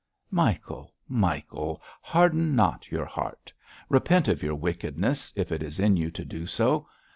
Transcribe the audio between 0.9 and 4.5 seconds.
Michael, harden not your heart! Repent of